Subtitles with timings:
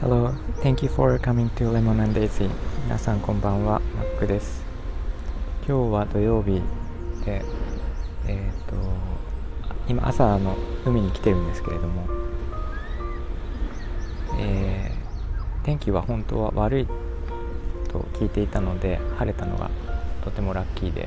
[0.00, 0.32] Hello,
[0.62, 2.48] thank you for coming to Lemon and Daisy.
[2.84, 4.64] 皆さんこんばんは、マックです。
[5.68, 6.62] 今日は土曜日
[7.26, 7.44] で、
[8.26, 8.76] えっ、ー、と、
[9.86, 10.56] 今朝の
[10.86, 12.06] 海に来てるんですけれども、
[14.38, 16.86] えー、天気は本当は悪い
[17.90, 19.70] と聞いていたので、晴れたのが
[20.24, 21.06] とてもラッキーで、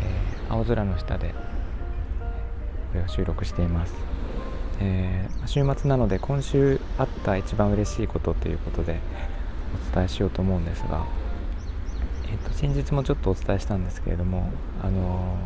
[0.00, 1.32] えー、青空の下で
[2.92, 3.94] これを収録しています。
[4.80, 9.00] えー、週末なので今週あった一番嬉しいことということで
[9.92, 11.04] お伝えしようと思うんですが、
[12.26, 14.50] えーと、先日もちょっとお伝えしたんですけれども、
[14.82, 15.36] あの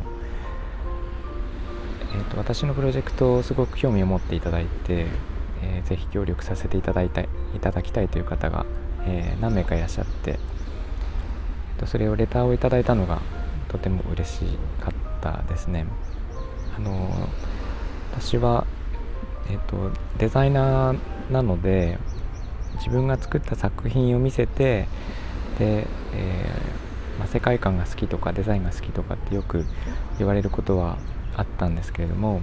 [2.12, 5.06] ー、えーと、私のプロジェクトをすごく興味を持っていただいて、
[5.62, 7.28] えー、ぜひ協力させていただいたい
[7.60, 8.66] ただきたいという方が、
[9.06, 13.22] えー、何名かいらっしゃって、えーと、それをレターをいただいたのが
[13.68, 14.44] とても嬉し
[14.78, 15.86] かったですね。
[16.76, 17.28] あの
[18.12, 18.66] 私は
[19.50, 21.98] えーと、デザイナーなので
[22.76, 24.86] 自分が作った作品を見せて
[25.58, 29.64] で、えー、ま、世界観が好きとかデザインが好きとかってよく
[30.18, 30.98] 言われることは
[31.36, 32.40] あったんですけれども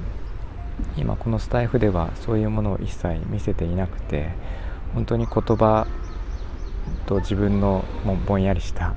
[0.97, 4.29] 今このスタイフではそういうものを一切見せていなくて
[4.93, 5.87] 本当に言葉
[7.05, 8.95] と自分のもぼんやりした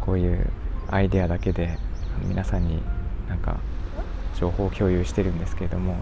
[0.00, 0.50] こういう
[0.88, 1.78] アイデアだけで
[2.22, 2.82] 皆さんに
[3.28, 3.58] なんか
[4.36, 5.96] 情報共有してるんですけれども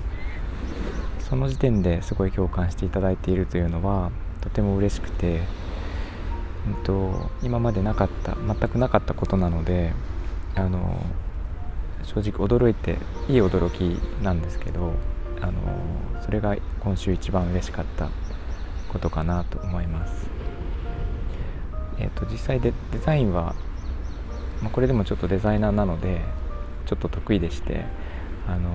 [1.21, 4.11] その時点ですごい共感していただいているというのは
[4.41, 5.41] とても嬉しくて、
[6.67, 9.93] うんと、今までなかった全くなかったことなので
[10.55, 11.03] あの
[12.03, 14.93] 正直驚いていい驚きなんですけど
[15.41, 15.53] あの
[16.23, 18.11] それが今週一番嬉しかった
[18.93, 20.31] ことかなと思います。
[21.98, 23.55] えーと、実際でデザインは、
[24.61, 26.23] まあ、これでもちょっとデザイナーなので
[26.87, 27.85] ちょっと得意でして
[28.47, 28.70] あの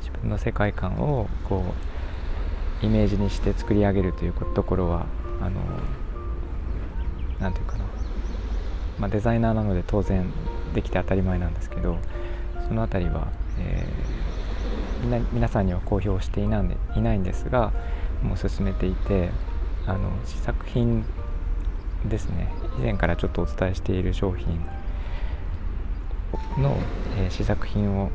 [0.00, 1.64] 自分の世界観をこ
[2.82, 5.06] うイメージにして作り上げるというところは
[5.40, 5.60] あの
[7.40, 7.84] 何て言うかな、
[8.98, 10.30] まあ、デザイナーなので当然
[10.74, 11.98] できて当たり前なんですけど
[12.68, 13.28] その辺りは、
[13.58, 17.72] えー、みな皆さんには公表していないんでいないんですが
[18.22, 19.30] もう進めていて
[19.86, 21.04] あの試作品
[22.08, 22.52] ですね。
[22.78, 24.60] 以前からちょっとお伝えしている商品
[26.58, 26.76] の、
[27.26, 28.10] え、試作品を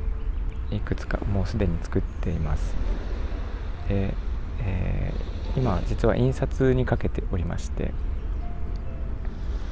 [0.71, 2.73] いくつかもうすでに作っています。
[3.87, 4.13] で、
[4.61, 7.91] えー、今実は印刷にかけておりまして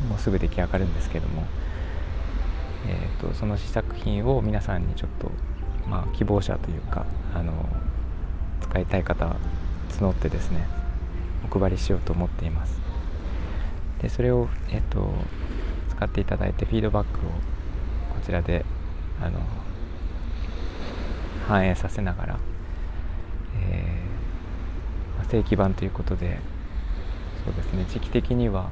[0.07, 1.45] もうすぐ出来上がるんですけども、
[2.88, 5.31] えーと、その試作品を皆さんにちょっと、
[5.89, 7.53] まあ、希望者というかあの
[8.61, 9.35] 使いたい方
[9.89, 10.67] 募ってですね
[11.49, 12.79] お配りしようと思っています。
[14.01, 15.09] でそれを、えーと
[15.93, 17.29] 使っていただいてフィードバックをこ
[18.25, 18.66] ちらで
[19.23, 19.39] あの
[21.47, 22.39] 反映させながら、
[23.69, 26.39] えー、正規版ということで
[27.45, 28.69] そうですね時期的には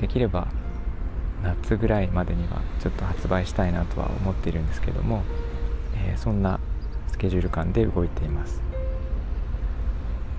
[0.00, 0.48] できれば
[1.42, 5.22] 夏ぐらいまでにはちょっと発売したいなとは思っているんですけども、
[5.94, 6.58] えー、そんな
[7.06, 8.60] スケジュール感で動いています。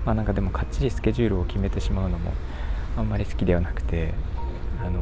[0.04, 2.32] まあなんかでもかっちりスケジュールを決めてしまうのも
[2.96, 4.14] あんまり好きではなくて
[4.82, 5.00] あの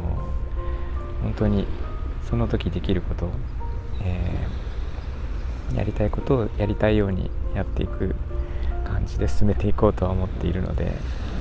[1.22, 1.66] 本当に
[2.28, 3.30] その時できること、
[4.02, 4.68] えー
[5.74, 8.14] やりたいことをやりたいようにやっていく
[8.84, 10.92] 感じで進めていこうとは思っているので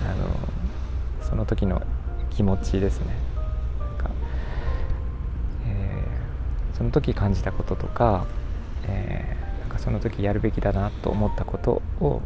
[0.06, 1.82] あのその時の
[2.30, 3.16] 気持ちですね。
[3.80, 4.10] なんか、
[5.66, 8.26] えー、その時感じたこととか,、
[8.84, 12.22] えー、なんかその時やるべきだなと思ったことを、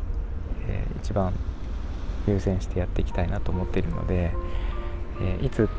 [0.67, 1.33] えー、一番
[2.27, 4.31] 優先してやっていきたいなと思っているので、
[5.21, 5.69] えー、いつ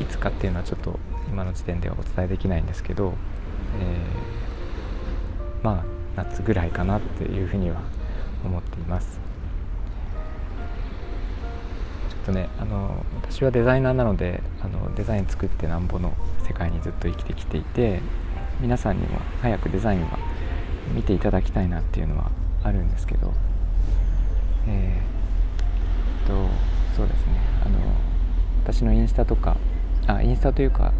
[0.00, 0.98] いつかっていうのはちょっと
[1.28, 3.14] 今の時点ではお伝えできないんですけど、
[3.80, 4.28] えー
[5.62, 5.84] まあ
[6.16, 7.80] 夏ぐらいかなっていうふうには
[8.44, 9.20] 思っています。
[12.08, 16.12] ちょっとねあの私はデザイナーなのであのデザイン作ってなんぼの
[16.46, 18.00] 世界にずっと生きてきていて
[18.60, 20.18] 皆さんにも早くデザインは
[20.94, 22.30] 見ていただきたいなっていうのは
[22.62, 23.32] あるんですけど
[24.66, 26.32] えー、と
[26.94, 27.40] そうですね。
[27.64, 27.78] あの
[28.64, 29.56] 私のインスタとか
[30.06, 30.92] あインスタというか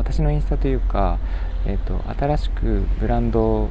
[0.00, 1.18] 私のインスタというか
[1.66, 3.68] えーと、新しくブランド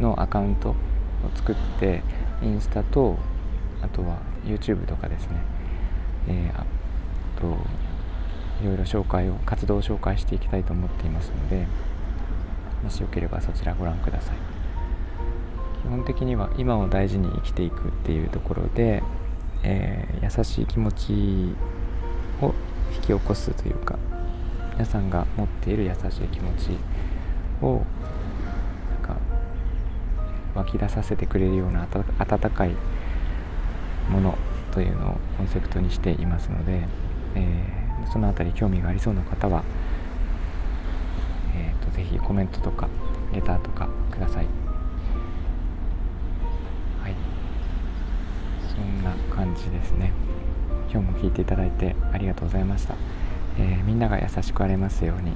[0.00, 0.74] のアカウントを
[1.36, 2.02] 作って
[2.42, 3.16] インスタと
[3.82, 5.36] あとは YouTube とかですね、
[6.28, 6.66] えー、あ
[7.40, 7.56] と
[8.62, 11.66] いろいろ紹介を活動を紹介していきたいと思っていますので
[12.82, 14.36] もしよければそちらご覧ください。
[15.82, 19.02] 基本的には今を大事に生きていくっていうところで、
[19.62, 21.54] えー、優しい気持ち
[22.42, 22.54] を
[22.94, 23.98] 引き起こすというか
[24.80, 26.70] 皆さんが持っている優しい気持ち
[27.60, 27.82] を
[28.88, 29.18] なんか
[30.54, 31.86] 湧き出させてくれるような
[32.18, 32.70] 温かい
[34.08, 34.38] もの
[34.72, 36.88] というのをコンセプトにしていますので、
[37.34, 39.64] えー、その辺り興味がありそうな方は、
[41.54, 42.88] えーと、ぜひコメントとか
[43.34, 44.46] レターとかください。
[47.02, 47.14] はい。
[48.66, 50.10] そんな感じですね。
[50.90, 52.94] 今日も聞いていただいてありがとうございました、
[53.58, 55.32] えー、みんなが優しくありますように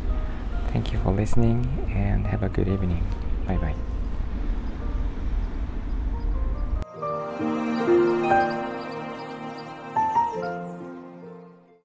[0.72, 1.64] Thank you for listening
[1.94, 3.02] and have a good evening.
[3.46, 3.75] Bye bye.